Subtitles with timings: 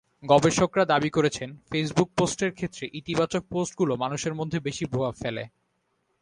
[0.23, 5.43] গবেষকেরা দাবি করেছেন, ফেসবুক পোস্টের ক্ষেত্রে ইতিবাচক পোস্টগুলো মানুষের মধ্যে বেশি প্রভাব ফেলে।